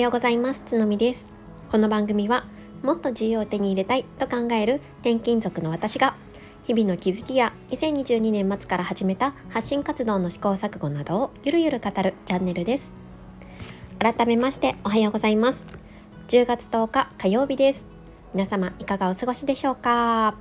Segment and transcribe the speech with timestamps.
[0.00, 0.62] ようございます。
[0.64, 1.28] つのみです。
[1.70, 2.46] この番組は
[2.82, 6.16] もっと自由を手に入れたいと考える転勤族の私が
[6.64, 12.92] 日々の気づきや2022年末から始めた発信活動の試行錯誤などをゆるゆる語るチャンネルです。
[13.98, 15.66] 改めましておはようございます。
[16.28, 17.84] 10月10日火曜日です。
[18.32, 20.34] 皆様いかがお過ごしでしょうか？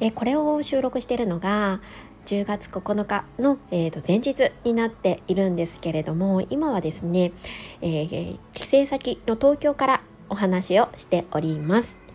[0.00, 1.80] えこれを収録しているのが
[2.28, 7.32] 10月9日の、えー、と前日になっているんですけれども今はですね、
[7.80, 12.07] えー、帰省先の東京からお話をしております。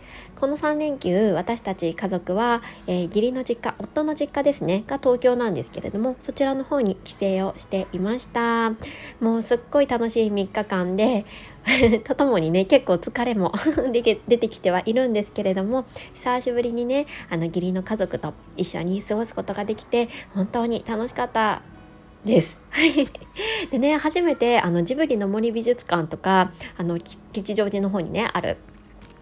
[0.44, 8.72] この3連休私たち家族は、えー、義理の実家夫の実家ですねが東京なんですけれどもそちらの方に帰省をしていました
[9.20, 11.24] もうすっごい楽しい3日間で
[12.04, 13.54] とともにね結構疲れも
[13.90, 14.02] 出
[14.36, 21.62] てきてはいるんですけれども久しぶりにねあの義理の家族と一緒に過ごすことができて本当に楽しかった
[22.26, 22.60] です。
[23.70, 28.58] でね初めてあのジブリの森美術館とかあの吉祥寺の方にねある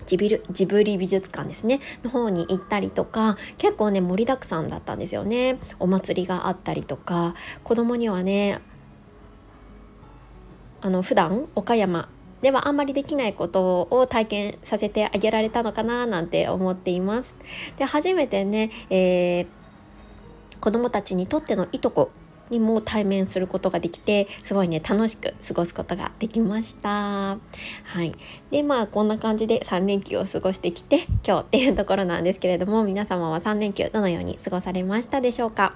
[0.06, 8.60] ジビルジブリ美術館ですねの方に行ったりとか結構ね盛りだくさんだったんですよねお祭りがあったりとか子供にはね
[10.80, 12.08] あの普段岡山
[12.42, 17.36] ではあんまりできないことを体験させてあげられたのかななんて思っています。
[17.78, 19.46] で初めてね、えー、
[20.60, 22.10] 子供たちにとってのいとこ
[22.52, 26.88] にも対面することができてすごいね楽しく過ごすことができました。
[26.88, 27.38] は
[28.02, 28.12] い、
[28.50, 35.74] でまあこんな感じで3連休を過ごしてきて今日っていうところなんですけれども皆様は3連休どのように過ごされましたでしょうか？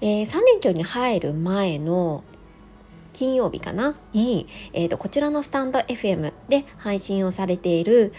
[0.00, 2.22] えー、3連休に入る前の
[3.12, 3.96] 金曜日かな？
[4.12, 8.12] に、えーと、こちらのスタンド FM で配信をされている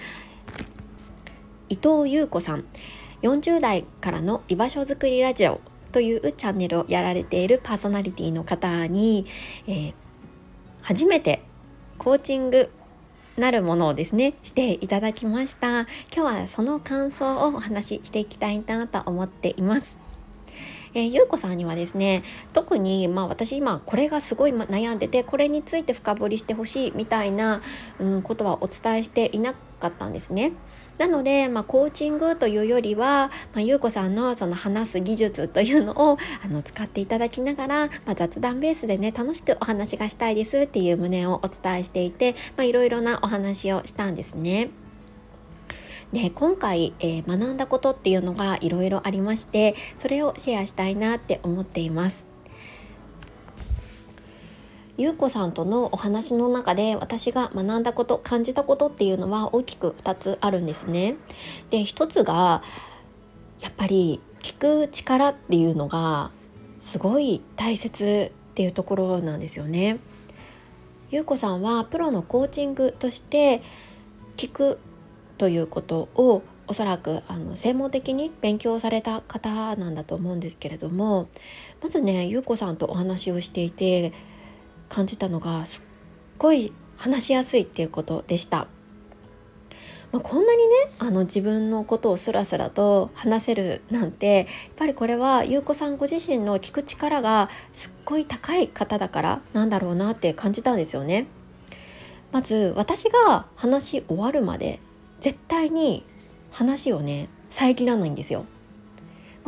[1.70, 2.66] 伊藤優子さん
[3.22, 5.62] 40代からの居場所づくりラジオ
[5.96, 9.26] というチャンネルをやられているパーソナリティの方に、
[9.66, 9.94] えー、
[10.82, 11.42] 初めて
[11.98, 12.70] コーチング
[13.38, 19.98] なるものをですねしていただきました今日はその感想をお話ししていきたいなと思っています
[20.96, 27.62] えー、ゆうこさんにはですね特にまあ私今これがすごい悩んでてこれについて深掘りしてほしいみたいな、
[28.00, 30.54] うん、ことはお伝えしていなかったんですね。
[30.98, 44.70] なので、まあ、コーチングというよりは、まあ、ゆうこさんのその話す技術というのをあの使っていただきながら、まあ、雑談ベースでね楽しくお話がしたいですっていう旨をお伝えしていて、まあ、いろいろなお話をしたんですね。
[46.14, 52.35] で今回、えー、学んだことっていうのがいろいろありましてそれをシェアしたいなって思っています。
[54.98, 61.16] ゆうこさんとのお話の中で私が学んだこと感じたことっていうのは大きく2つあるんですね。
[61.70, 62.64] で1つが
[63.62, 66.32] やっぱり聞く力っていうのが
[66.80, 70.00] すごい大切っていうところなんですよね。
[71.12, 73.62] ゆうこさんはプロのコーチングとして
[74.38, 74.80] 聞く
[75.38, 81.28] ということをおそらくあの専門的に勉強された方なんだと思うんですけれども
[81.82, 84.14] まずねゆうこさんとお話をしていて
[84.90, 85.84] 感じたのがすっ
[86.38, 88.68] ごい話しやすいっていうことでした。
[90.12, 94.46] まあ、こんなにねあの自分のことをスラスラと話せるなんてやっ
[94.78, 101.28] ぱりこれは優子さんご自身の聞く力がすっごい高い方だからなんだろうなって感じたんですよね。
[102.32, 104.80] まず私が話し終わるまで
[105.20, 106.06] 絶対に
[106.52, 108.46] 話をね遮らないんですよ。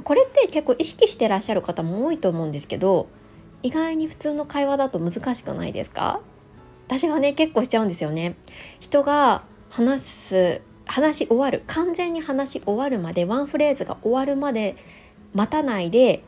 [0.04, 3.08] これって結構意識してらっしゃる方も多いと思うんですけど
[3.64, 6.22] 意外に普通の会話だと難しくないですか？
[6.88, 8.36] 私はね結構しちゃうんですよね。
[8.80, 14.78] 人が話す話し終わる完全に話し終わるまでワンフレーズが終わるまで
[15.34, 16.24] 待たないで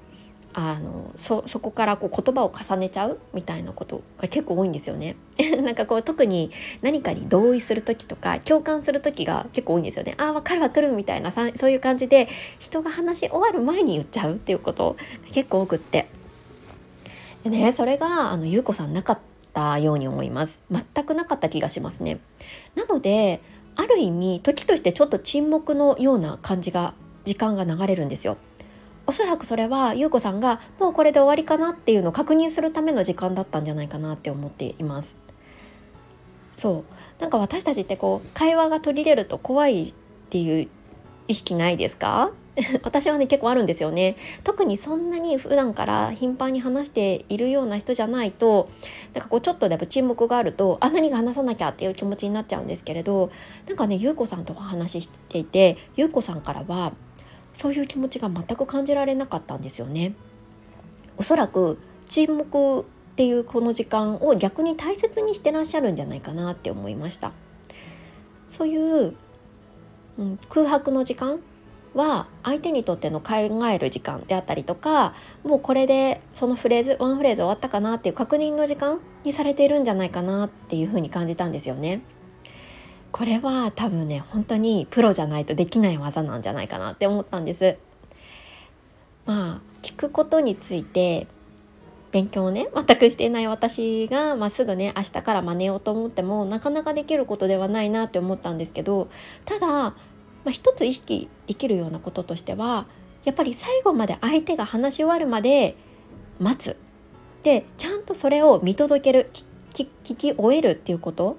[0.53, 5.15] あのそそこからこう言葉を重ねちゃうみたいなことが結構多いんですよね。
[5.63, 6.51] なんかこう特に
[6.81, 10.15] 何かに同意する時とか共感する時が結構多いんですよね。
[10.17, 14.97] ああ分かる分かるみたいなそういう感じで人が話し終わる前に言っちゃうっていうこと
[15.27, 16.07] が結構多くって。
[17.43, 19.19] でねそれがあの優子さんなかっ
[19.53, 20.59] たように思います。
[20.71, 22.19] 全くなかった気がしますね。
[22.75, 23.41] なので
[23.75, 26.93] ある意味時としてちょっと沈黙のような感じが
[27.25, 28.37] 時間が流れるんですよ。
[29.07, 35.17] おそらくそれは優子さんがもうこれで終わりかなっていうのを確認するための時間だったんじゃないかなって思っています。
[36.53, 39.93] そうなんか私たちってこう会話が途切れると怖いっ
[40.29, 40.67] ていう
[41.27, 42.31] 意識ないですか？
[42.83, 48.69] 私はね結構あるんですよね特にそんなに普段から頻繁に話しているような人じゃないと
[49.13, 53.31] なんかこうちょっとでも沈黙があるとあ何が話さなきゃっていう気持ちになっちゃうんですけれど
[53.67, 56.93] なんかね優子さんとお話ししていて優子さんからは
[57.53, 60.13] そういう気持ちが全く感じられなかったんですよね。
[61.17, 61.77] おそらく
[62.07, 62.83] 沈黙っ
[63.19, 67.33] っていうこの時間を逆に大切にしてらっしゃるんじゃないかなって思いました
[68.49, 69.13] そういう、
[70.17, 71.41] うん、空白の時間
[71.95, 73.33] は相手にとっての考
[73.67, 75.13] える時間であったりとか
[75.43, 82.01] もうこれでそのフレーズワンフレーズ終わったかなっていう確認の時間にされているんじゃないかなっていうふうに感じたんですよね。
[83.11, 87.77] これは多分ね本当にプロじゃないとできない技なんじゃないかなって思ったんです。
[89.25, 91.27] まあ聞くことについて
[92.11, 99.09] 勉強をね全くしていない私が、まあ、すぐね明日から真似ようと思ってもなかなかできることではないなって思ったんですけど
[99.45, 99.95] ただ、
[100.49, 102.87] まあ、一つ意識できるようなこととしては
[103.23, 105.75] やっぱり最後まで相手が話し終わるまで
[106.39, 106.75] 待つ
[107.43, 109.29] でちゃんとそれを見届ける
[109.73, 111.37] 聞き終えるっていうこと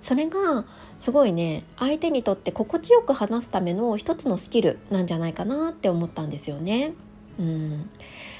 [0.00, 0.64] それが
[1.00, 6.92] すごいね相手にとって心地よく話すための一つのスキルなんじゃないかなって思ったんですよね。
[7.40, 7.90] うん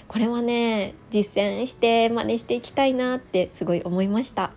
[0.06, 4.52] これはね実践して真似していきたいなってすごい思いました。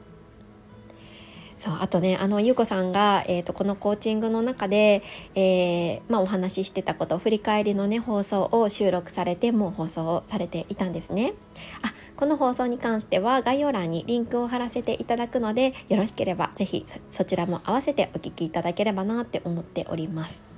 [1.64, 5.02] そうあとねあのゆうこさんが、えーと、このコーチングの中で、
[5.34, 11.36] えー、まあ、お話ししてたこと振り返りのね放送を収録されてもう放送されていたんですね。
[11.82, 20.53] あこの放送に関しては概要欄にリンクを貼らせていただくのでよろしければ是非そちらも合わせてお聴きいただければなって思っております。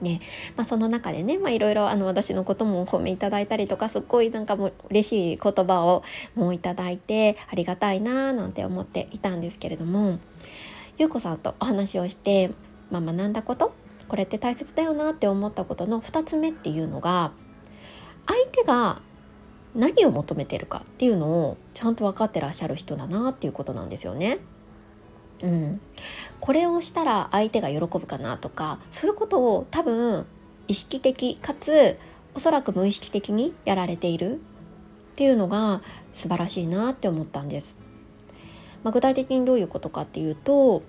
[0.00, 0.20] ね
[0.56, 6.02] まあ、その中でねいろいろ私のこともお褒めいただいたりとかすっごいなんかもう嬉しい言葉を
[6.34, 10.18] もういただいてありがたいななんて思っていたんですけれども
[10.98, 12.50] ゆうこさんとお話をして、
[12.90, 13.72] まあ、学んだこと
[14.08, 17.32] これって大切だよなって思ったことの2つ目っていうのが
[18.26, 19.00] 相手が
[19.74, 24.38] 何を求めてるかっていうのをちゃんと分かってらっしゃる人だなっていうことなんですよね。
[25.42, 25.80] うん、
[26.40, 30.26] これをしたら相手が喜ぶかなとかそういうことを多分
[30.66, 31.98] 意識的かつ
[32.34, 34.38] おそらく無意識的にやられているっ
[35.16, 35.82] ていうのが
[36.12, 37.76] 素晴らしいなって思ったんです。
[38.84, 40.82] まあ、具体的にどういうことかっていうと、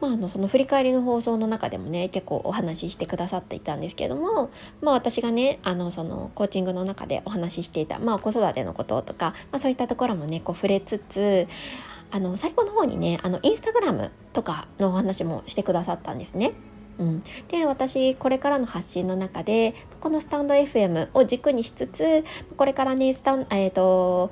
[0.00, 4.50] まあ、あのその振り返りの放送の中でもね結構お話ししてくださっていたんですけども、
[4.82, 11.48] まあ、私がねあのそのコーチングの中でお話ししていた、まあ、子育てのこととか、まあ、そういったところもねこう触れつつ
[12.10, 16.52] あの最後の方にねあのインスタグラムとかのお話もしてくださったんですね。
[16.98, 22.24] うん、で私これからの発信の中でこのスタンド FM を軸にしつつ
[22.58, 24.30] これからねスタン、えーと、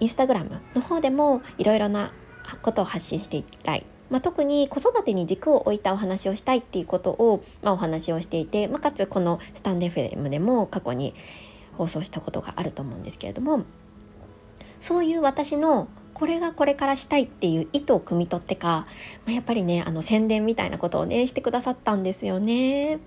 [0.00, 2.12] インスタグラムの方でもいろいろな
[2.62, 3.84] ことを発信していきたい。
[4.08, 11.12] まあ、特に子育てに軸を置いたお話をしたいっていうことを、まあ、お話をしていて、まあ、かつこのスタンド FM でも過去に
[11.76, 13.64] 放送したことがあると思うんですけれども
[14.78, 18.86] そういう私のこれがこれからしたいっていう意図を汲み取ってか、
[19.26, 23.00] まあ、やっぱりねあの宣伝みたいなことをねしてくださったんですよね。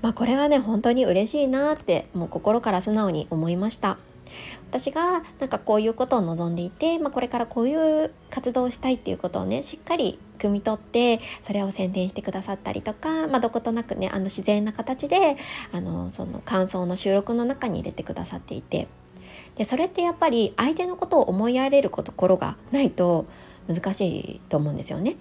[0.00, 3.98] まあ、これがね本当に嬉しいなってもう心から素直に思いました。
[4.70, 15.36] 私がなんかこういうことを望んでいて、まあ、これからこういう活動をしたいっていうことをねしっかり汲み取ってそれを宣伝してくださったりとか、まあ、どことなくねあの自然な形で
[15.72, 18.86] あのその感想の収録の中に入れてくださっていて
[19.56, 23.26] でそれってやっぱり相手のことを思いやれるところがないと
[23.68, 25.16] 難しいと思うんですよね。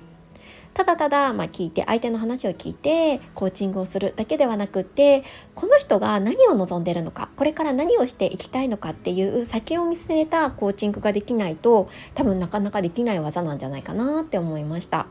[0.73, 5.23] ただただ、まあ、聞いて相手の話を聞いてコーチングをするだけではなくて
[5.53, 15.07] この人が何を望んでるのかこれから何をしていきたいのかっていう先を見据えたコーチングができないと多分なかなかできない技なんじゃないかなって思いました。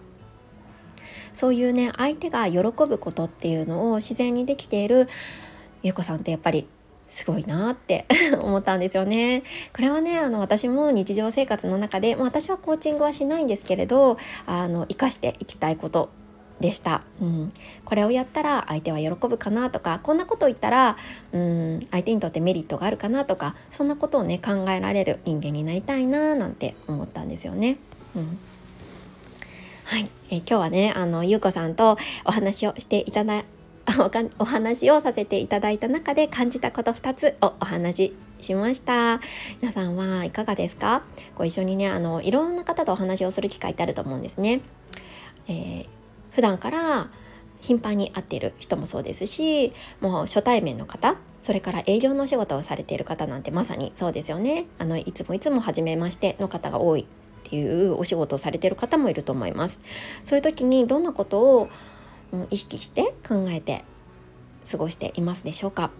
[1.35, 5.09] そういうね相手が喜ぶことっていうのを自然にできている
[5.83, 6.67] ゆうこさんってやっぱり
[7.11, 8.07] すごいなって
[8.41, 9.43] 思ったんですよね。
[9.75, 16.09] これはねあの私も日常生活の中で、まあ、私はコーチングはしないんですけれどあの生かしていきたいこと
[16.61, 17.53] でした、うん、
[17.85, 20.97] これをやったら相手は喜ぶかなとかこんなこと言ったら、
[21.33, 27.79] うん、相手にとってメリットがあるかなとかそんなことをね考えられる人間になりたいななんて思ったんですよね。
[28.15, 28.39] うん
[29.85, 33.43] はい、えー、今日はねあのゆうこさんとお話をしていただ
[34.39, 37.97] お話をさせていただいた中で感じたこと2つをお話
[38.41, 39.21] ししました。
[39.61, 41.03] 皆さんはいかがですか？
[41.37, 44.61] ご一緒にねあのいろんな方とお話をする機会ってあると思うんですね、
[45.49, 45.87] えー、
[46.33, 47.11] 普段から
[47.61, 54.67] 頻繁に会っている人もそうですしもう初対面の方それから営業の仕事をされている方なんてまさにそうですよね。
[54.79, 57.05] あのいつもいつも初めましての方が多いっ
[57.51, 59.81] ていうお仕事をされている方もいると思います。
[60.25, 61.69] そういう時にどんなことを
[62.51, 63.85] 意識して考えて
[64.71, 65.91] 過ごしていますでしょうか？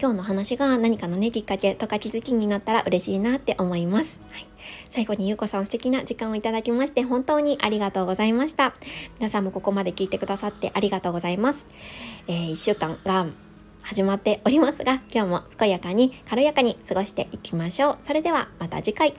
[0.00, 4.46] 今日の話が何かのねきっかけとか気づきになったら嬉しいなって思います、はい、
[4.90, 8.74] 最後にゆうこさん素敵な時間をいただきまして本当にありがとうございました。
[9.18, 11.64] 皆さんもここまで聞いてくださってありがとうございます、
[12.26, 13.26] えー、1週間が
[13.82, 17.98] 始まっておりますが今日も健やかに軽やかに過ごしていきましょう。
[18.02, 19.14] それではまた次回。